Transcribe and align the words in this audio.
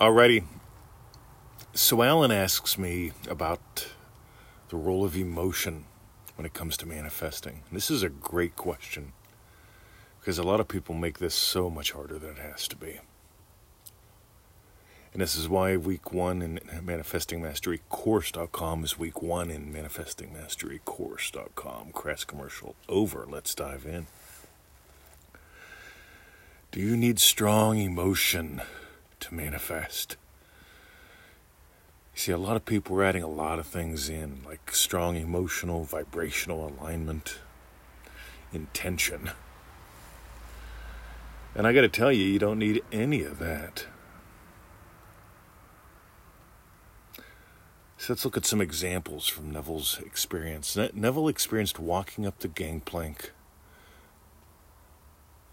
Alrighty. 0.00 0.42
So 1.72 2.02
Alan 2.02 2.32
asks 2.32 2.76
me 2.76 3.12
about 3.30 3.86
the 4.68 4.76
role 4.76 5.04
of 5.04 5.16
emotion 5.16 5.84
when 6.34 6.44
it 6.44 6.52
comes 6.52 6.76
to 6.78 6.86
manifesting. 6.86 7.62
This 7.70 7.92
is 7.92 8.02
a 8.02 8.08
great 8.08 8.56
question 8.56 9.12
because 10.18 10.36
a 10.36 10.42
lot 10.42 10.58
of 10.58 10.66
people 10.66 10.96
make 10.96 11.20
this 11.20 11.34
so 11.34 11.70
much 11.70 11.92
harder 11.92 12.18
than 12.18 12.30
it 12.30 12.38
has 12.38 12.66
to 12.68 12.76
be. 12.76 12.98
And 15.12 15.22
this 15.22 15.36
is 15.36 15.48
why 15.48 15.76
week 15.76 16.12
one 16.12 16.42
in 16.42 16.58
Manifesting 16.82 17.40
Mastery 17.40 17.80
Course.com 17.88 18.82
is 18.82 18.98
week 18.98 19.22
one 19.22 19.48
in 19.48 19.72
Manifesting 19.72 20.32
Mastery 20.32 20.80
Course.com. 20.84 21.92
Crass 21.92 22.24
commercial 22.24 22.74
over. 22.88 23.24
Let's 23.30 23.54
dive 23.54 23.86
in. 23.86 24.08
Do 26.72 26.80
you 26.80 26.96
need 26.96 27.20
strong 27.20 27.78
emotion 27.78 28.60
to 29.24 29.34
manifest? 29.34 30.16
You 32.14 32.20
see, 32.20 32.32
a 32.32 32.38
lot 32.38 32.56
of 32.56 32.64
people 32.64 32.96
are 32.96 33.04
adding 33.04 33.22
a 33.22 33.28
lot 33.28 33.58
of 33.58 33.66
things 33.66 34.08
in, 34.08 34.40
like 34.46 34.72
strong 34.72 35.16
emotional, 35.16 35.84
vibrational 35.84 36.68
alignment, 36.68 37.38
intention. 38.52 39.30
And 41.54 41.66
I 41.66 41.72
got 41.72 41.82
to 41.82 41.88
tell 41.88 42.12
you, 42.12 42.24
you 42.24 42.38
don't 42.38 42.58
need 42.58 42.82
any 42.92 43.22
of 43.22 43.38
that. 43.38 43.86
So 47.96 48.12
let's 48.12 48.24
look 48.24 48.36
at 48.36 48.44
some 48.44 48.60
examples 48.60 49.26
from 49.26 49.50
Neville's 49.50 49.98
experience. 50.04 50.76
Ne- 50.76 50.90
Neville 50.92 51.28
experienced 51.28 51.78
walking 51.78 52.26
up 52.26 52.38
the 52.40 52.48
gangplank, 52.48 53.32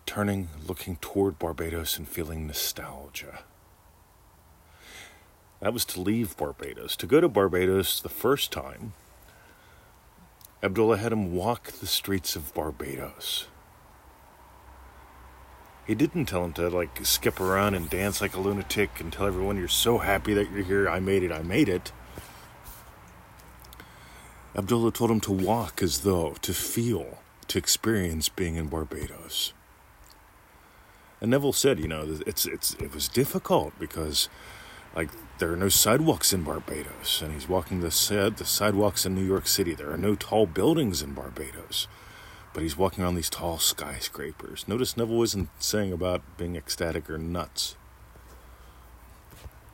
turning, 0.05 0.49
looking 0.67 0.98
toward 0.98 1.40
Barbados, 1.40 1.98
and 1.98 2.07
feeling 2.07 2.45
nostalgia. 2.45 3.43
That 5.61 5.73
was 5.73 5.85
to 5.85 6.01
leave 6.01 6.35
Barbados. 6.35 6.95
To 6.97 7.05
go 7.05 7.21
to 7.21 7.29
Barbados 7.29 8.01
the 8.01 8.09
first 8.09 8.51
time, 8.51 8.93
Abdullah 10.63 10.98
had 10.98 11.13
him 11.13 11.35
walk 11.35 11.71
the 11.71 11.87
streets 11.87 12.35
of 12.35 12.54
Barbados. 12.54 13.48
He 15.85 15.95
didn't 15.95 16.26
tell 16.26 16.43
him 16.45 16.54
to 16.54 16.70
like 16.70 17.05
skip 17.05 17.39
around 17.39 17.76
and 17.76 17.89
dance 17.89 18.21
like 18.21 18.35
a 18.35 18.39
lunatic 18.39 18.99
and 18.99 19.12
tell 19.12 19.27
everyone 19.27 19.57
you're 19.57 19.67
so 19.67 19.99
happy 19.99 20.34
that 20.34 20.51
you're 20.51 20.63
here. 20.63 20.89
I 20.89 20.99
made 20.99 21.23
it. 21.23 21.32
I 21.32 21.41
made 21.41 21.70
it. 21.70 21.91
Abdullah 24.55 24.91
told 24.91 25.12
him 25.12 25.21
to 25.21 25.32
walk 25.32 25.82
as 25.82 26.01
though, 26.01 26.35
to 26.41 26.54
feel, 26.54 27.20
to 27.48 27.57
experience 27.57 28.29
being 28.29 28.55
in 28.55 28.67
Barbados. 28.67 29.54
And 31.21 31.32
Neville 31.32 31.54
said, 31.54 31.79
you 31.79 31.87
know, 31.87 32.17
it's 32.26 32.45
it's 32.45 32.73
it 32.76 32.93
was 32.93 33.07
difficult 33.07 33.73
because, 33.79 34.27
like, 34.95 35.09
there 35.41 35.51
are 35.51 35.57
no 35.57 35.70
sidewalks 35.70 36.34
in 36.34 36.43
Barbados, 36.43 37.20
and 37.20 37.34
he's 37.34 37.49
walking 37.49 37.79
the 37.79 37.87
the 38.37 38.45
sidewalks 38.45 39.07
in 39.07 39.15
New 39.15 39.25
York 39.25 39.48
City. 39.48 39.73
There 39.73 39.91
are 39.91 39.98
no 39.98 40.13
tall 40.13 40.45
buildings 40.45 41.01
in 41.01 41.15
Barbados, 41.15 41.87
but 42.53 42.61
he's 42.61 42.77
walking 42.77 43.03
on 43.03 43.15
these 43.15 43.27
tall 43.27 43.57
skyscrapers. 43.57 44.67
Notice 44.67 44.95
Neville 44.95 45.23
isn't 45.23 45.49
saying 45.57 45.91
about 45.91 46.21
being 46.37 46.55
ecstatic 46.55 47.09
or 47.09 47.17
nuts. 47.17 47.75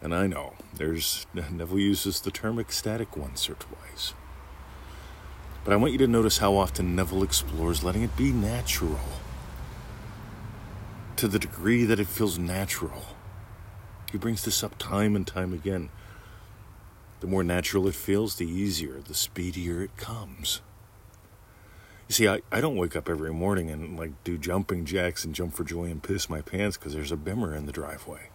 And 0.01 0.15
I 0.15 0.25
know 0.25 0.53
there's 0.73 1.27
Neville 1.33 1.79
uses 1.79 2.21
the 2.21 2.31
term 2.31 2.59
ecstatic 2.59 3.17
once 3.17 3.49
or 3.49 3.55
twice. 3.55 4.13
But 5.65 5.73
I 5.73 5.75
want 5.75 5.91
you 5.91 5.97
to 5.97 6.07
notice 6.07 6.37
how 6.37 6.55
often 6.55 6.95
Neville 6.95 7.23
explores 7.23 7.83
letting 7.83 8.03
it 8.03 8.15
be 8.15 8.31
natural. 8.31 9.02
To 11.17 11.27
the 11.27 11.39
degree 11.39 11.83
that 11.83 11.99
it 11.99 12.07
feels 12.07 12.39
natural. 12.39 13.16
He 14.11 14.17
brings 14.17 14.45
this 14.45 14.63
up 14.63 14.77
time 14.77 15.16
and 15.16 15.27
time 15.27 15.53
again. 15.53 15.89
The 17.19 17.27
more 17.27 17.44
natural 17.44 17.88
it 17.88 17.95
feels, 17.95 18.36
the 18.36 18.47
easier, 18.47 18.99
the 18.99 19.14
speedier 19.14 19.81
it 19.81 19.97
comes. 19.97 20.61
You 22.08 22.14
see, 22.14 22.27
I, 22.27 22.42
I 22.52 22.61
don't 22.61 22.77
wake 22.77 22.95
up 22.95 23.09
every 23.09 23.33
morning 23.33 23.70
and 23.70 23.98
like 23.98 24.23
do 24.23 24.37
jumping 24.37 24.86
jacks 24.86 25.26
and 25.26 25.36
jump 25.36 25.54
for 25.54 25.64
joy 25.65 25.86
and 25.86 26.02
piss 26.02 26.30
my 26.30 26.42
pants 26.42 26.77
because 26.77 26.93
there's 26.93 27.11
a 27.11 27.17
bimmer 27.17 27.55
in 27.55 27.65
the 27.65 27.71
driveway. 27.73 28.30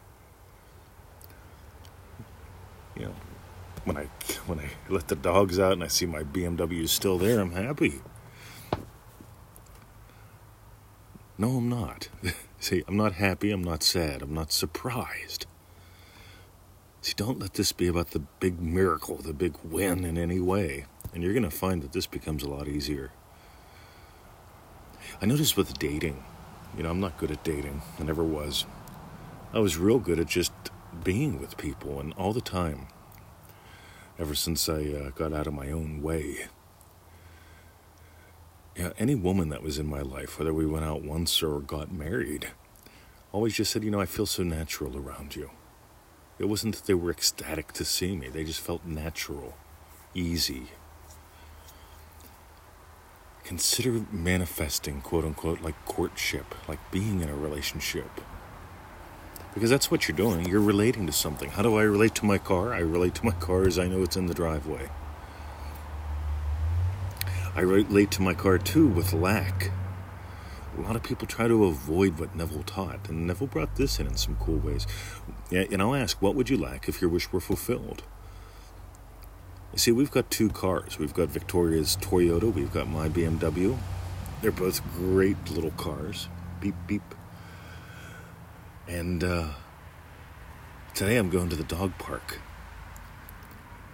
You 2.97 3.07
know, 3.07 3.15
when 3.85 3.97
I 3.97 4.05
when 4.47 4.59
I 4.59 4.71
let 4.91 5.09
the 5.09 5.17
dogs 5.17 5.59
out 5.59 5.73
and 5.73 5.83
I 5.83 5.89
see 5.89 6.05
my 6.07 6.23
BMW 6.23 6.83
is 6.83 6.93
still 6.93 7.17
there, 7.17 7.41
I'm 7.41 7.53
happy. 7.53 8.01
No, 11.39 11.57
I'm 11.57 11.69
not. 11.69 12.09
see, 12.61 12.85
I'm 12.87 12.97
not 12.97 13.15
happy, 13.15 13.51
I'm 13.51 13.65
not 13.65 13.83
sad, 13.83 14.21
I'm 14.21 14.35
not 14.35 14.53
surprised. 14.53 15.47
See, 17.03 17.15
don't 17.17 17.41
let 17.41 17.55
this 17.55 17.73
be 17.73 17.89
about 17.89 18.13
the 18.13 18.21
big 18.21 18.61
miracle, 18.61 19.17
the 19.17 19.33
big 19.33 19.57
win 19.65 20.05
in 20.05 20.17
any 20.17 20.39
way. 20.39 20.87
And 21.13 21.21
you're 21.23 21.33
going 21.33 21.43
to 21.43 21.51
find 21.51 21.83
that 21.83 21.93
this 21.93 22.07
becomes 22.07 22.45
a 22.45 22.49
lot 22.49 22.69
easier. 22.69 23.11
I 25.21 25.27
noticed 25.27 25.57
with 25.57 25.77
dating, 25.81 26.23
you 26.77 26.85
know, 26.85 26.91
I'm 26.91 27.01
not 27.01 27.19
good 27.19 27.33
at 27.33 27.43
dating. 27.43 27.83
I 27.99 28.05
never 28.05 28.23
was. 28.23 28.67
I 29.53 29.59
was 29.59 29.77
real 29.77 29.99
good 29.99 30.21
at 30.21 30.29
just 30.29 30.53
being 31.03 31.41
with 31.41 31.57
people 31.57 31.99
and 31.99 32.13
all 32.15 32.33
the 32.33 32.41
time 32.41 32.87
ever 34.17 34.37
since 34.37 34.69
I 34.69 34.85
uh, 34.85 35.11
got 35.11 35.33
out 35.33 35.49
of 35.49 35.55
my 35.55 35.73
own 35.73 36.03
way. 36.03 36.47
Yeah, 38.77 38.93
any 38.97 39.17
woman 39.17 39.49
that 39.49 39.63
was 39.63 39.77
in 39.77 39.87
my 39.87 40.03
life, 40.03 40.39
whether 40.39 40.55
we 40.55 40.67
went 40.67 40.85
out 40.85 41.03
once 41.03 41.43
or 41.43 41.61
got 41.61 41.91
married, 41.91 42.53
always 43.33 43.55
just 43.55 43.73
said, 43.73 43.83
You 43.83 43.91
know, 43.91 44.01
I 44.01 44.07
feel 44.07 44.25
so 44.25 44.45
natural 44.45 44.97
around 44.97 45.35
you. 45.35 45.51
It 46.39 46.47
wasn't 46.47 46.77
that 46.77 46.87
they 46.87 46.95
were 46.95 47.11
ecstatic 47.11 47.73
to 47.75 47.85
see 47.85 48.17
me, 48.17 48.29
they 48.29 48.45
just 48.45 48.61
felt 48.61 48.85
natural, 48.85 49.55
easy. 50.15 50.69
Consider 53.45 54.07
manifesting, 54.11 55.01
quote 55.01 55.25
unquote, 55.25 55.61
like 55.61 55.85
courtship, 55.85 56.55
like 56.69 56.79
being 56.91 57.21
in 57.21 57.29
a 57.29 57.35
relationship 57.35 58.21
because 59.55 59.71
that's 59.71 59.91
what 59.91 60.09
you're 60.09 60.17
doing. 60.17 60.47
You're 60.47 60.61
relating 60.61 61.07
to 61.07 61.13
something. 61.13 61.51
How 61.51 61.63
do 61.63 61.77
I 61.77 61.83
relate 61.83 62.15
to 62.17 62.25
my 62.25 62.39
car? 62.39 62.73
I 62.73 62.79
relate 62.79 63.15
to 63.17 63.25
my 63.25 63.33
car 63.33 63.67
as 63.67 63.79
I 63.79 63.87
know 63.87 64.03
it's 64.03 64.17
in 64.17 64.27
the 64.27 64.35
driveway. 64.35 64.89
I 67.55 67.61
relate 67.61 68.11
to 68.13 68.23
my 68.23 68.33
car 68.33 68.57
too 68.59 68.89
with 68.89 69.13
lack. 69.13 69.71
A 70.77 70.81
lot 70.81 70.97
of 70.97 71.03
people 71.03 71.27
try 71.27 71.49
to 71.49 71.65
avoid 71.67 72.19
what 72.19 72.35
Neville 72.35 72.63
taught, 72.63 73.09
and 73.09 73.27
Neville 73.27 73.47
brought 73.47 73.77
this 73.77 74.01
in 74.01 74.07
in 74.07 74.17
some 74.17 74.37
cool 74.37 74.59
ways. 74.59 74.87
And 75.51 75.83
I'll 75.83 75.95
ask, 75.95 76.23
what 76.23 76.35
would 76.35 76.49
you 76.49 76.57
lack 76.57 76.89
if 76.89 77.01
your 77.03 77.11
wish 77.11 77.31
were 77.31 77.41
fulfilled? 77.41 78.03
You 79.73 79.79
see, 79.79 79.93
we've 79.93 80.11
got 80.11 80.31
two 80.31 80.49
cars. 80.49 80.99
We've 80.99 81.15
got 81.15 81.29
Victoria's 81.29 81.97
Toyota, 81.99 82.53
we've 82.53 82.73
got 82.73 82.89
my 82.89 83.09
BMW. 83.09 83.77
They're 84.41 84.51
both 84.51 84.83
great 84.95 85.51
little 85.51 85.71
cars. 85.73 86.29
Beep, 86.61 86.75
beep. 86.87 87.15
And 88.89 89.23
uh, 89.23 89.49
today 90.95 91.17
I'm 91.17 91.31
going 91.31 91.49
to 91.51 91.57
the 91.57 91.65
dog 91.65 91.97
park. 91.99 92.41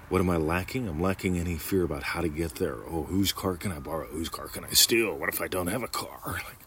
What 0.08 0.20
am 0.20 0.30
I 0.30 0.36
lacking? 0.36 0.88
I'm 0.88 1.02
lacking 1.02 1.38
any 1.38 1.56
fear 1.56 1.84
about 1.84 2.02
how 2.02 2.20
to 2.22 2.28
get 2.28 2.54
there. 2.54 2.76
Oh, 2.88 3.04
whose 3.04 3.32
car 3.32 3.56
can 3.56 3.72
I 3.72 3.78
borrow? 3.78 4.06
Whose 4.06 4.28
car 4.28 4.48
can 4.48 4.64
I 4.64 4.70
steal? 4.70 5.14
What 5.14 5.28
if 5.28 5.40
I 5.40 5.48
don't 5.48 5.66
have 5.66 5.82
a 5.82 5.88
car? 5.88 6.20
Like, 6.26 6.64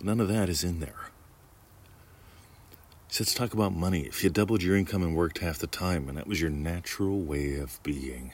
none 0.00 0.18
of 0.18 0.26
that 0.28 0.48
is 0.48 0.64
in 0.64 0.80
there. 0.80 1.10
So 3.08 3.22
let's 3.22 3.34
talk 3.34 3.52
about 3.52 3.72
money. 3.72 4.00
If 4.00 4.24
you 4.24 4.30
doubled 4.30 4.62
your 4.62 4.76
income 4.76 5.02
and 5.02 5.14
worked 5.14 5.38
half 5.38 5.58
the 5.58 5.68
time, 5.68 6.08
and 6.08 6.18
that 6.18 6.26
was 6.26 6.40
your 6.40 6.50
natural 6.50 7.20
way 7.20 7.56
of 7.56 7.80
being, 7.84 8.32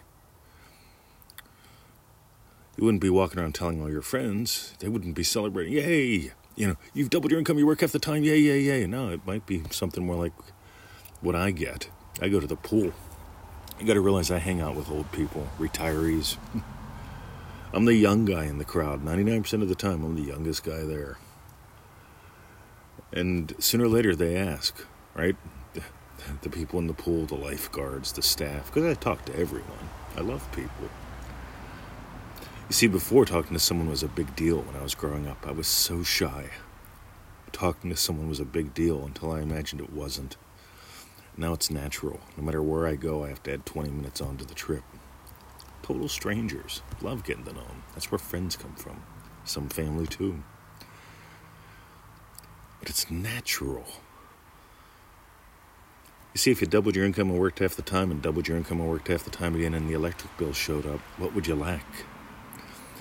you 2.77 2.85
wouldn't 2.85 3.03
be 3.03 3.11
walking 3.11 3.39
around 3.39 3.55
telling 3.55 3.83
all 3.83 3.91
your 3.91 4.03
friends. 4.03 4.73
They 4.79 4.89
wouldn't 4.89 5.15
be 5.15 5.25
celebrating. 5.25 5.75
Yay! 5.75 6.33
you 6.59 6.67
know, 6.67 6.77
you've 6.93 7.09
doubled 7.09 7.31
your 7.31 7.39
income, 7.39 7.57
you 7.57 7.67
work 7.67 7.81
half 7.83 7.93
the 7.93 8.01
time, 8.01 8.25
yay, 8.25 8.39
yay, 8.39 8.61
yay. 8.61 8.87
No, 8.87 9.11
it 9.11 9.25
might 9.25 9.47
be 9.47 9.63
something 9.71 10.05
more 10.05 10.17
like 10.17 10.33
what 11.21 11.37
I 11.37 11.53
get. 11.53 11.89
I 12.21 12.29
go 12.29 12.41
to 12.41 12.49
the 12.49 12.57
pool. 12.57 12.93
You 13.79 13.87
got 13.87 13.95
to 13.95 14.01
realize 14.01 14.31
I 14.31 14.39
hang 14.39 14.61
out 14.61 14.75
with 14.75 14.91
old 14.91 15.11
people, 15.13 15.47
retirees. 15.59 16.37
I'm 17.73 17.85
the 17.85 17.95
young 17.95 18.25
guy 18.25 18.45
in 18.45 18.59
the 18.59 18.65
crowd. 18.65 19.05
99% 19.05 19.63
of 19.63 19.69
the 19.69 19.75
time, 19.75 20.03
I'm 20.03 20.17
the 20.17 20.29
youngest 20.29 20.65
guy 20.65 20.83
there. 20.83 21.19
And 23.13 23.55
sooner 23.59 23.85
or 23.85 23.89
later, 23.89 24.17
they 24.17 24.37
ask, 24.37 24.85
right? 25.15 25.37
The 26.43 26.51
people 26.51 26.79
in 26.79 26.89
the 26.89 26.95
pool, 26.95 27.25
the 27.25 27.37
lifeguards, 27.37 28.13
the 28.13 28.21
staff, 28.21 28.67
because 28.67 28.85
I 28.85 29.01
talk 29.01 29.25
to 29.27 29.37
everyone. 29.37 29.89
I 30.15 30.21
love 30.21 30.47
people. 30.53 30.91
You 32.69 32.75
see, 32.75 32.87
before 32.87 33.25
talking 33.25 33.55
to 33.55 33.59
someone 33.59 33.89
was 33.89 34.03
a 34.03 34.09
big 34.09 34.37
deal 34.37 34.59
when 34.61 34.77
I 34.77 34.83
was 34.83 34.95
growing 34.95 35.27
up, 35.27 35.47
I 35.47 35.53
was 35.53 35.69
so 35.69 36.03
shy. 36.03 36.51
Talking 37.53 37.89
to 37.89 37.97
someone 37.97 38.29
was 38.29 38.41
a 38.41 38.45
big 38.45 38.75
deal 38.75 39.07
until 39.07 39.33
I 39.33 39.41
imagined 39.41 39.81
it 39.81 39.93
wasn't. 39.93 40.37
Now 41.39 41.53
it's 41.53 41.71
natural. 41.71 42.19
No 42.37 42.43
matter 42.43 42.61
where 42.61 42.89
I 42.89 42.97
go, 42.97 43.25
I 43.25 43.29
have 43.29 43.45
to 43.45 43.53
add 43.53 43.65
20 43.65 43.91
minutes 43.91 44.21
onto 44.21 44.45
the 44.45 44.55
trip. 44.55 44.83
Total 45.85 46.09
strangers. 46.09 46.83
Love 47.01 47.23
getting 47.23 47.45
to 47.45 47.53
know 47.53 47.61
them. 47.61 47.85
That's 47.95 48.11
where 48.11 48.19
friends 48.19 48.57
come 48.57 48.75
from. 48.75 49.01
Some 49.45 49.69
family, 49.69 50.09
too. 50.09 50.43
But 52.81 52.91
it's 52.91 53.09
natural. 53.09 53.85
You 56.35 56.39
You 56.39 56.41
see, 56.41 56.51
if 56.53 56.61
you 56.61 56.69
doubled 56.69 56.95
your 56.95 57.05
income 57.05 57.31
and 57.31 57.39
worked 57.41 57.59
half 57.59 57.75
the 57.75 57.83
time 57.83 58.13
and 58.13 58.23
doubled 58.23 58.47
your 58.47 58.57
income 58.57 58.81
and 58.81 58.89
worked 58.89 59.09
half 59.09 59.25
the 59.25 59.31
time 59.31 59.57
again 59.57 59.75
and 59.75 59.89
the 59.89 59.95
electric 59.95 60.37
bill 60.39 60.53
showed 60.53 60.87
up, 60.87 61.01
what 61.17 61.35
would 61.35 61.49
you 61.49 61.57
lack? 61.57 61.85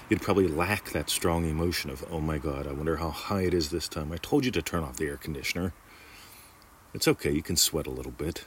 You'd 0.10 0.24
probably 0.24 0.48
lack 0.48 0.90
that 0.90 1.12
strong 1.12 1.48
emotion 1.48 1.92
of, 1.92 2.04
oh 2.12 2.20
my 2.20 2.40
God, 2.40 2.66
I 2.66 2.72
wonder 2.72 2.96
how 2.98 3.12
high 3.12 3.42
it 3.42 3.54
is 3.54 3.70
this 3.70 3.88
time. 3.88 4.12
I 4.12 4.18
told 4.18 4.44
you 4.44 4.50
to 4.50 4.62
turn 4.64 4.84
off 4.84 4.98
the 4.98 5.06
air 5.06 5.18
conditioner. 5.18 5.74
It's 6.94 7.08
okay, 7.08 7.32
you 7.32 7.42
can 7.42 7.56
sweat 7.56 7.88
a 7.88 7.92
little 7.92 8.12
bit. 8.12 8.44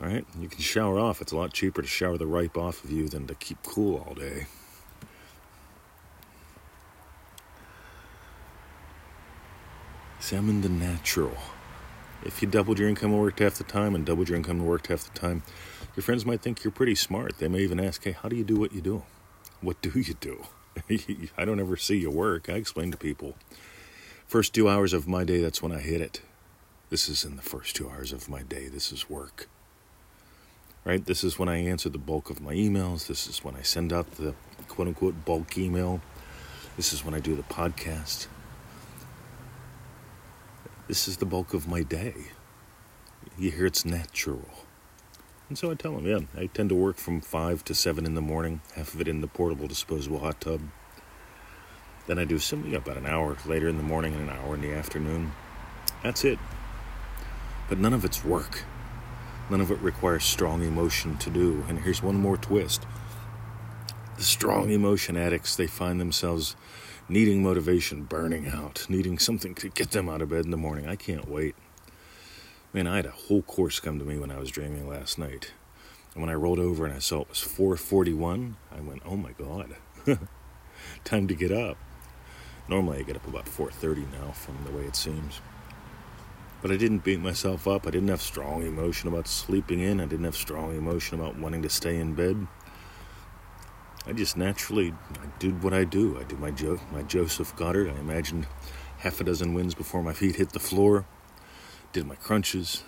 All 0.00 0.08
right, 0.08 0.26
you 0.38 0.48
can 0.48 0.60
shower 0.60 0.98
off. 0.98 1.22
It's 1.22 1.32
a 1.32 1.36
lot 1.36 1.52
cheaper 1.52 1.80
to 1.80 1.88
shower 1.88 2.18
the 2.18 2.26
ripe 2.26 2.58
off 2.58 2.84
of 2.84 2.90
you 2.90 3.08
than 3.08 3.26
to 3.28 3.34
keep 3.34 3.62
cool 3.62 4.04
all 4.06 4.14
day. 4.14 4.46
See, 10.20 10.36
the 10.36 10.68
natural. 10.68 11.36
If 12.24 12.42
you 12.42 12.48
doubled 12.48 12.78
your 12.78 12.88
income 12.88 13.12
and 13.12 13.20
worked 13.20 13.38
half 13.38 13.54
the 13.54 13.64
time 13.64 13.94
and 13.94 14.04
doubled 14.04 14.28
your 14.28 14.36
income 14.36 14.58
and 14.58 14.66
worked 14.66 14.88
half 14.88 15.04
the 15.04 15.18
time, 15.18 15.44
your 15.94 16.02
friends 16.02 16.26
might 16.26 16.42
think 16.42 16.64
you're 16.64 16.72
pretty 16.72 16.96
smart. 16.96 17.38
They 17.38 17.48
may 17.48 17.60
even 17.60 17.78
ask, 17.78 18.02
hey, 18.02 18.12
how 18.12 18.28
do 18.28 18.34
you 18.34 18.42
do 18.42 18.56
what 18.56 18.72
you 18.72 18.80
do? 18.80 19.04
What 19.60 19.80
do 19.80 19.90
you 19.94 20.14
do? 20.14 20.44
I 21.38 21.44
don't 21.44 21.60
ever 21.60 21.76
see 21.76 21.98
you 21.98 22.10
work. 22.10 22.48
I 22.48 22.54
explain 22.54 22.90
to 22.90 22.96
people. 22.96 23.36
First 24.26 24.52
two 24.52 24.68
hours 24.68 24.92
of 24.92 25.06
my 25.06 25.22
day, 25.22 25.40
that's 25.40 25.62
when 25.62 25.70
I 25.70 25.78
hit 25.78 26.00
it. 26.00 26.20
This 26.88 27.08
is 27.08 27.24
in 27.24 27.34
the 27.34 27.42
first 27.42 27.74
two 27.74 27.88
hours 27.90 28.12
of 28.12 28.28
my 28.28 28.42
day. 28.42 28.68
This 28.68 28.92
is 28.92 29.10
work. 29.10 29.48
Right? 30.84 31.04
This 31.04 31.24
is 31.24 31.36
when 31.36 31.48
I 31.48 31.56
answer 31.56 31.88
the 31.88 31.98
bulk 31.98 32.30
of 32.30 32.40
my 32.40 32.54
emails. 32.54 33.08
This 33.08 33.26
is 33.26 33.42
when 33.42 33.56
I 33.56 33.62
send 33.62 33.92
out 33.92 34.12
the 34.12 34.34
quote 34.68 34.86
unquote 34.86 35.24
bulk 35.24 35.58
email. 35.58 36.00
This 36.76 36.92
is 36.92 37.04
when 37.04 37.12
I 37.12 37.18
do 37.18 37.34
the 37.34 37.42
podcast. 37.42 38.28
This 40.86 41.08
is 41.08 41.16
the 41.16 41.26
bulk 41.26 41.54
of 41.54 41.66
my 41.66 41.82
day. 41.82 42.14
You 43.36 43.50
hear 43.50 43.66
it's 43.66 43.84
natural. 43.84 44.48
And 45.48 45.58
so 45.58 45.72
I 45.72 45.74
tell 45.74 45.96
them, 45.96 46.06
yeah, 46.06 46.20
I 46.40 46.46
tend 46.46 46.68
to 46.68 46.76
work 46.76 46.98
from 46.98 47.20
5 47.20 47.64
to 47.64 47.74
7 47.74 48.06
in 48.06 48.14
the 48.14 48.20
morning, 48.20 48.60
half 48.76 48.94
of 48.94 49.00
it 49.00 49.08
in 49.08 49.20
the 49.20 49.26
portable 49.26 49.66
disposable 49.66 50.20
hot 50.20 50.40
tub. 50.40 50.60
Then 52.06 52.20
I 52.20 52.24
do 52.24 52.38
something 52.38 52.74
about 52.74 52.96
an 52.96 53.06
hour 53.06 53.36
later 53.44 53.68
in 53.68 53.76
the 53.76 53.82
morning 53.82 54.14
and 54.14 54.30
an 54.30 54.36
hour 54.36 54.54
in 54.54 54.60
the 54.60 54.72
afternoon. 54.72 55.32
That's 56.04 56.24
it. 56.24 56.38
But 57.68 57.78
none 57.78 57.92
of 57.92 58.04
it's 58.04 58.24
work. 58.24 58.64
None 59.50 59.60
of 59.60 59.70
it 59.70 59.80
requires 59.80 60.24
strong 60.24 60.62
emotion 60.62 61.16
to 61.18 61.30
do. 61.30 61.64
And 61.68 61.80
here's 61.80 62.02
one 62.02 62.16
more 62.16 62.36
twist 62.36 62.86
the 64.16 64.24
strong 64.24 64.70
emotion 64.70 65.16
addicts, 65.16 65.56
they 65.56 65.66
find 65.66 66.00
themselves 66.00 66.56
needing 67.08 67.42
motivation, 67.42 68.04
burning 68.04 68.48
out, 68.48 68.86
needing 68.88 69.18
something 69.18 69.54
to 69.56 69.68
get 69.68 69.90
them 69.90 70.08
out 70.08 70.22
of 70.22 70.30
bed 70.30 70.44
in 70.44 70.50
the 70.50 70.56
morning. 70.56 70.86
I 70.86 70.96
can't 70.96 71.28
wait. 71.28 71.54
Man, 72.72 72.86
I 72.86 72.96
had 72.96 73.06
a 73.06 73.10
whole 73.10 73.42
course 73.42 73.78
come 73.78 73.98
to 73.98 74.04
me 74.04 74.18
when 74.18 74.30
I 74.30 74.38
was 74.38 74.50
dreaming 74.50 74.88
last 74.88 75.18
night. 75.18 75.52
And 76.14 76.22
when 76.22 76.30
I 76.30 76.34
rolled 76.34 76.58
over 76.58 76.86
and 76.86 76.94
I 76.94 76.98
saw 76.98 77.20
it 77.20 77.28
was 77.28 77.40
441, 77.40 78.56
I 78.74 78.80
went, 78.80 79.02
"Oh 79.04 79.16
my 79.16 79.32
god. 79.32 79.76
Time 81.04 81.28
to 81.28 81.34
get 81.34 81.52
up." 81.52 81.76
Normally 82.68 82.98
I 82.98 83.02
get 83.02 83.16
up 83.16 83.26
about 83.28 83.46
4:30 83.46 84.10
now 84.12 84.32
from 84.32 84.56
the 84.64 84.72
way 84.72 84.84
it 84.84 84.96
seems. 84.96 85.40
But 86.62 86.70
I 86.70 86.76
didn't 86.76 87.04
beat 87.04 87.20
myself 87.20 87.68
up. 87.68 87.86
I 87.86 87.90
didn't 87.90 88.08
have 88.08 88.22
strong 88.22 88.66
emotion 88.66 89.08
about 89.08 89.28
sleeping 89.28 89.80
in. 89.80 90.00
I 90.00 90.06
didn't 90.06 90.24
have 90.24 90.36
strong 90.36 90.76
emotion 90.76 91.20
about 91.20 91.38
wanting 91.38 91.62
to 91.62 91.68
stay 91.68 91.96
in 91.96 92.14
bed. 92.14 92.46
I 94.06 94.12
just 94.12 94.36
naturally 94.36 94.94
I 95.20 95.26
did 95.38 95.62
what 95.62 95.74
I 95.74 95.84
do. 95.84 96.18
I 96.18 96.24
do 96.24 96.36
my 96.36 96.50
jo- 96.50 96.80
my 96.92 97.02
Joseph 97.02 97.54
Goddard. 97.56 97.88
I 97.88 97.98
imagined 97.98 98.46
half 98.98 99.20
a 99.20 99.24
dozen 99.24 99.52
wins 99.52 99.74
before 99.74 100.02
my 100.02 100.12
feet 100.12 100.36
hit 100.36 100.52
the 100.52 100.60
floor. 100.60 101.06
Did 101.92 102.06
my 102.06 102.14
crunches. 102.14 102.84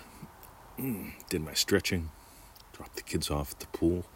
Mm, 0.78 1.12
did 1.28 1.44
my 1.44 1.54
stretching. 1.54 2.10
Dropped 2.72 2.96
the 2.96 3.02
kids 3.02 3.30
off 3.30 3.52
at 3.52 3.60
the 3.60 3.66
pool. 3.66 4.06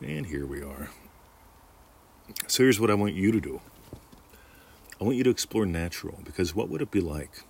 And 0.00 0.26
here 0.26 0.44
we 0.44 0.62
are. 0.62 0.90
So 2.48 2.64
here's 2.64 2.80
what 2.80 2.90
I 2.90 2.94
want 2.94 3.14
you 3.14 3.30
to 3.30 3.40
do. 3.40 3.60
I 5.00 5.04
want 5.04 5.16
you 5.16 5.24
to 5.24 5.30
explore 5.30 5.66
natural 5.66 6.20
because 6.24 6.54
what 6.54 6.68
would 6.68 6.82
it 6.82 6.90
be 6.90 7.00
like 7.00 7.44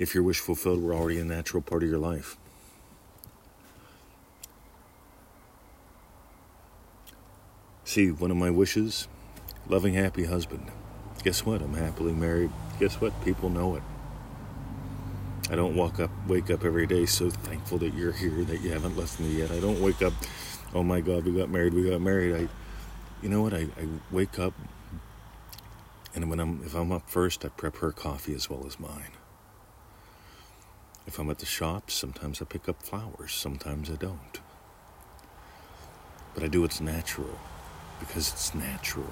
if 0.00 0.14
your 0.14 0.24
wish 0.24 0.40
fulfilled 0.40 0.82
were 0.82 0.94
already 0.94 1.20
a 1.20 1.24
natural 1.24 1.62
part 1.62 1.84
of 1.84 1.88
your 1.88 1.98
life? 1.98 2.36
See, 7.84 8.10
one 8.10 8.30
of 8.30 8.36
my 8.36 8.50
wishes 8.50 9.08
loving, 9.68 9.94
happy 9.94 10.24
husband. 10.24 10.70
Guess 11.22 11.44
what? 11.44 11.60
I'm 11.60 11.74
happily 11.74 12.12
married. 12.12 12.50
Guess 12.80 13.00
what? 13.00 13.12
People 13.24 13.50
know 13.50 13.76
it. 13.76 13.82
I 15.50 15.54
don't 15.54 15.76
walk 15.76 16.00
up, 16.00 16.10
wake 16.26 16.50
up 16.50 16.64
every 16.64 16.86
day 16.86 17.04
so 17.04 17.28
thankful 17.28 17.76
that 17.78 17.92
you're 17.92 18.12
here, 18.12 18.44
that 18.44 18.62
you 18.62 18.70
haven't 18.70 18.96
left 18.96 19.20
me 19.20 19.28
yet. 19.28 19.50
I 19.50 19.60
don't 19.60 19.80
wake 19.80 20.00
up, 20.00 20.12
oh 20.74 20.82
my 20.82 21.00
God, 21.00 21.24
we 21.24 21.32
got 21.32 21.50
married, 21.50 21.74
we 21.74 21.90
got 21.90 22.00
married. 22.00 22.34
I, 22.34 22.48
you 23.22 23.28
know 23.28 23.42
what? 23.42 23.52
I, 23.52 23.62
I 23.62 23.88
wake 24.10 24.38
up, 24.38 24.54
and 26.14 26.30
when 26.30 26.38
I'm, 26.38 26.62
if 26.64 26.74
I'm 26.74 26.92
up 26.92 27.10
first, 27.10 27.44
I 27.44 27.48
prep 27.48 27.76
her 27.78 27.90
coffee 27.90 28.34
as 28.34 28.48
well 28.48 28.64
as 28.64 28.78
mine. 28.78 29.10
If 31.06 31.18
I'm 31.18 31.30
at 31.30 31.38
the 31.38 31.46
shops, 31.46 31.94
sometimes 31.94 32.40
I 32.40 32.44
pick 32.44 32.68
up 32.68 32.82
flowers, 32.82 33.32
sometimes 33.32 33.90
I 33.90 33.96
don't. 33.96 34.40
But 36.34 36.44
I 36.44 36.46
do 36.46 36.60
what's 36.60 36.80
natural 36.80 37.38
because 37.98 38.32
it's 38.32 38.54
natural. 38.54 39.08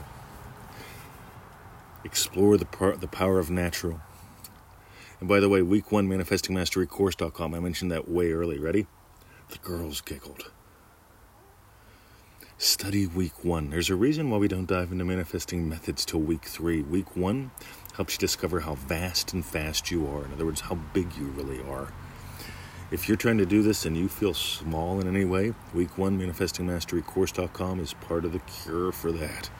Explore 2.05 2.57
the, 2.57 2.65
par- 2.65 2.97
the 2.97 3.09
power 3.09 3.39
of 3.39 3.51
natural. 3.51 4.01
And 5.21 5.29
by 5.29 5.41
the 5.41 5.49
way, 5.49 5.63
week 5.63 5.91
one, 5.91 6.09
manifestingmasterycourse.com, 6.09 7.55
I 7.55 7.59
mentioned 7.61 7.91
that 7.91 8.09
way 8.09 8.33
early. 8.33 8.59
Ready? 8.59 8.87
The 9.49 9.59
girls 9.59 10.01
giggled. 10.01 10.51
Study 12.57 13.07
week 13.07 13.45
one. 13.45 13.71
There's 13.71 13.91
a 13.91 13.97
reason 13.97 14.31
why 14.31 14.39
we 14.39 14.49
don't 14.49 14.67
dive 14.67 14.93
into 14.93 15.05
manifesting 15.05 15.69
methods 15.69 16.05
till 16.05 16.21
week 16.21 16.45
three. 16.45 16.83
Week 16.83 17.17
one 17.17 17.51
helps 17.99 18.15
you 18.15 18.19
discover 18.21 18.61
how 18.61 18.77
vast 18.77 19.33
and 19.33 19.45
fast 19.45 19.91
you 19.91 20.07
are. 20.07 20.25
In 20.25 20.33
other 20.33 20.47
words, 20.47 20.61
how 20.61 20.77
big 20.95 21.17
you 21.17 21.25
really 21.25 21.61
are. 21.69 21.93
If 22.93 23.09
you're 23.09 23.17
trying 23.17 23.39
to 23.39 23.45
do 23.45 23.61
this 23.61 23.85
and 23.85 23.97
you 23.97 24.09
feel 24.09 24.35
small 24.35 25.01
in 25.01 25.09
any 25.09 25.25
way, 25.25 25.53
week 25.75 25.99
one, 25.99 26.17
manifestingmasterycourse.com 26.17 27.81
is 27.81 27.95
part 27.95 28.25
of 28.25 28.33
the 28.33 28.39
cure 28.39 28.93
for 28.93 29.11
that. 29.11 29.51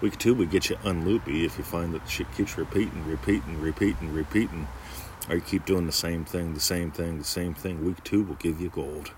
Week 0.00 0.16
two, 0.18 0.36
we 0.36 0.46
get 0.46 0.70
you 0.70 0.76
unloopy 0.76 1.44
if 1.44 1.58
you 1.58 1.64
find 1.64 1.92
that 1.94 2.08
shit 2.08 2.32
keeps 2.36 2.56
repeating, 2.56 3.04
repeating, 3.04 3.60
repeating, 3.60 4.12
repeating, 4.12 4.68
or 5.28 5.34
you 5.34 5.40
keep 5.40 5.66
doing 5.66 5.86
the 5.86 5.92
same 5.92 6.24
thing, 6.24 6.54
the 6.54 6.60
same 6.60 6.92
thing, 6.92 7.18
the 7.18 7.24
same 7.24 7.54
thing. 7.54 7.84
Week 7.84 8.04
two 8.04 8.22
will 8.22 8.36
give 8.36 8.60
you 8.60 8.68
gold. 8.68 9.10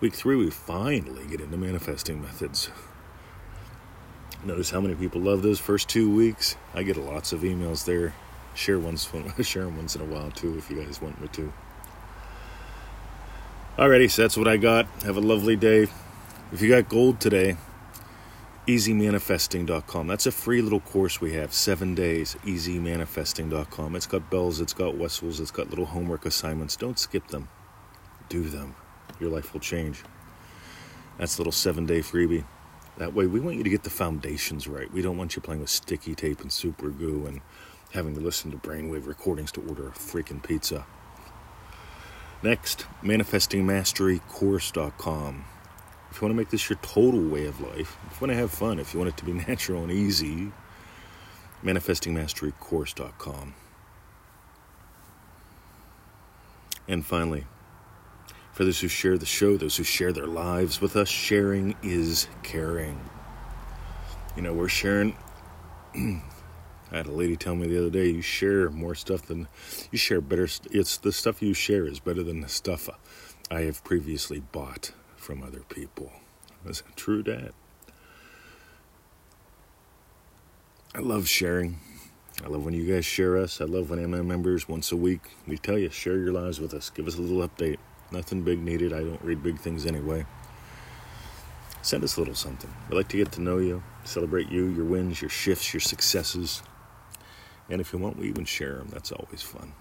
Week 0.00 0.12
three, 0.12 0.34
we 0.34 0.50
finally 0.50 1.24
get 1.30 1.40
into 1.40 1.56
manifesting 1.56 2.20
methods. 2.20 2.68
Notice 4.44 4.70
how 4.70 4.80
many 4.80 4.94
people 4.94 5.20
love 5.20 5.42
those 5.42 5.58
first 5.58 5.88
two 5.88 6.14
weeks. 6.14 6.56
I 6.74 6.82
get 6.82 6.96
lots 6.96 7.32
of 7.32 7.40
emails 7.40 7.84
there. 7.84 8.14
Share 8.54 8.78
ones, 8.78 9.08
share 9.42 9.64
them 9.64 9.76
once 9.76 9.96
in 9.96 10.02
a 10.02 10.04
while 10.04 10.30
too, 10.30 10.56
if 10.56 10.70
you 10.70 10.82
guys 10.82 11.00
want 11.00 11.20
me 11.20 11.28
to. 11.28 11.52
Alrighty, 13.76 14.10
so 14.10 14.22
that's 14.22 14.36
what 14.36 14.48
I 14.48 14.56
got. 14.56 14.86
Have 15.02 15.16
a 15.16 15.20
lovely 15.20 15.56
day. 15.56 15.88
If 16.52 16.62
you 16.62 16.68
got 16.68 16.88
gold 16.88 17.20
today, 17.20 17.56
easymanifesting.com. 18.66 20.06
That's 20.06 20.26
a 20.26 20.32
free 20.32 20.62
little 20.62 20.80
course 20.80 21.20
we 21.20 21.34
have, 21.34 21.52
seven 21.52 21.94
days, 21.94 22.36
easymanifesting.com. 22.44 23.96
It's 23.96 24.06
got 24.06 24.30
bells, 24.30 24.60
it's 24.60 24.72
got 24.72 24.96
whistles, 24.96 25.40
it's 25.40 25.50
got 25.50 25.70
little 25.70 25.86
homework 25.86 26.24
assignments. 26.24 26.76
Don't 26.76 26.98
skip 26.98 27.28
them, 27.28 27.48
do 28.28 28.44
them. 28.44 28.74
Your 29.20 29.30
life 29.30 29.52
will 29.52 29.60
change. 29.60 30.02
That's 31.18 31.36
a 31.36 31.40
little 31.40 31.52
seven 31.52 31.86
day 31.86 32.00
freebie. 32.00 32.44
That 32.98 33.14
way, 33.14 33.26
we 33.26 33.40
want 33.40 33.56
you 33.56 33.64
to 33.64 33.70
get 33.70 33.82
the 33.82 33.90
foundations 33.90 34.66
right. 34.66 34.90
We 34.90 35.02
don't 35.02 35.18
want 35.18 35.36
you 35.36 35.42
playing 35.42 35.60
with 35.60 35.68
sticky 35.68 36.14
tape 36.14 36.40
and 36.40 36.50
super 36.50 36.88
glue 36.88 37.26
and 37.26 37.42
having 37.92 38.14
to 38.14 38.20
listen 38.20 38.50
to 38.50 38.56
brainwave 38.56 39.06
recordings 39.06 39.52
to 39.52 39.60
order 39.68 39.88
a 39.88 39.92
freaking 39.92 40.42
pizza. 40.42 40.86
Next, 42.42 42.86
manifestingmasterycourse.com. 43.02 45.44
If 46.10 46.16
you 46.16 46.22
want 46.26 46.32
to 46.32 46.36
make 46.36 46.50
this 46.50 46.68
your 46.70 46.78
total 46.80 47.28
way 47.28 47.46
of 47.46 47.60
life, 47.60 47.98
if 48.10 48.20
you 48.20 48.26
want 48.26 48.32
to 48.32 48.36
have 48.36 48.50
fun, 48.50 48.78
if 48.78 48.94
you 48.94 49.00
want 49.00 49.10
it 49.10 49.18
to 49.18 49.24
be 49.24 49.32
natural 49.34 49.82
and 49.82 49.92
easy, 49.92 50.52
manifestingmasterycourse.com. 51.62 53.54
And 56.88 57.04
finally, 57.04 57.44
for 58.56 58.64
those 58.64 58.80
who 58.80 58.88
share 58.88 59.18
the 59.18 59.26
show, 59.26 59.58
those 59.58 59.76
who 59.76 59.84
share 59.84 60.14
their 60.14 60.26
lives 60.26 60.80
with 60.80 60.96
us, 60.96 61.10
sharing 61.10 61.76
is 61.82 62.26
caring. 62.42 62.98
You 64.34 64.40
know, 64.40 64.54
we're 64.54 64.68
sharing 64.68 65.14
I 65.94 66.22
had 66.90 67.06
a 67.06 67.12
lady 67.12 67.36
tell 67.36 67.54
me 67.54 67.66
the 67.66 67.76
other 67.76 67.90
day, 67.90 68.08
you 68.08 68.22
share 68.22 68.70
more 68.70 68.94
stuff 68.94 69.26
than 69.26 69.46
you 69.90 69.98
share 69.98 70.22
better. 70.22 70.48
It's 70.70 70.96
the 70.96 71.12
stuff 71.12 71.42
you 71.42 71.52
share 71.52 71.86
is 71.86 72.00
better 72.00 72.22
than 72.22 72.40
the 72.40 72.48
stuff 72.48 72.88
I 73.50 73.60
have 73.62 73.84
previously 73.84 74.40
bought 74.40 74.92
from 75.16 75.42
other 75.42 75.60
people. 75.60 76.10
Is 76.64 76.80
it 76.80 76.96
true, 76.96 77.22
Dad? 77.22 77.52
I 80.94 81.00
love 81.00 81.28
sharing. 81.28 81.78
I 82.42 82.48
love 82.48 82.64
when 82.64 82.72
you 82.72 82.90
guys 82.90 83.04
share 83.04 83.36
us. 83.36 83.60
I 83.60 83.66
love 83.66 83.90
when 83.90 83.98
MM 83.98 84.24
members 84.24 84.66
once 84.66 84.92
a 84.92 84.96
week 84.96 85.20
we 85.46 85.58
tell 85.58 85.76
you 85.76 85.90
share 85.90 86.16
your 86.16 86.32
lives 86.32 86.58
with 86.58 86.72
us. 86.72 86.88
Give 86.88 87.06
us 87.06 87.18
a 87.18 87.20
little 87.20 87.46
update. 87.46 87.76
Nothing 88.10 88.42
big 88.42 88.62
needed. 88.62 88.92
I 88.92 89.00
don't 89.00 89.22
read 89.22 89.42
big 89.42 89.58
things 89.58 89.86
anyway. 89.86 90.26
Send 91.82 92.02
us 92.02 92.16
a 92.16 92.20
little 92.20 92.34
something. 92.34 92.72
We 92.90 92.96
like 92.96 93.08
to 93.08 93.16
get 93.16 93.32
to 93.32 93.40
know 93.40 93.58
you, 93.58 93.82
celebrate 94.04 94.50
you, 94.50 94.66
your 94.66 94.84
wins, 94.84 95.20
your 95.22 95.28
shifts, 95.28 95.72
your 95.72 95.80
successes. 95.80 96.62
And 97.68 97.80
if 97.80 97.92
you 97.92 97.98
want, 97.98 98.16
we 98.16 98.28
even 98.28 98.44
share 98.44 98.74
them. 98.74 98.88
That's 98.90 99.12
always 99.12 99.42
fun. 99.42 99.72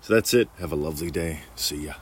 So 0.00 0.14
that's 0.14 0.34
it. 0.34 0.48
Have 0.58 0.72
a 0.72 0.76
lovely 0.76 1.10
day. 1.10 1.40
See 1.54 1.84
ya. 1.86 1.94